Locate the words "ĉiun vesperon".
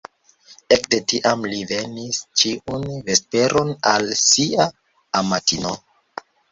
2.43-3.73